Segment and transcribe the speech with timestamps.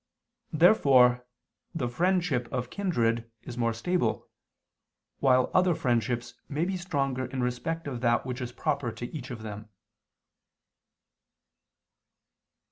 [0.51, 1.27] Therefore
[1.75, 4.27] the friendship of kindred is more stable,
[5.19, 9.29] while other friendships may be stronger in respect of that which is proper to each
[9.29, 9.69] of them.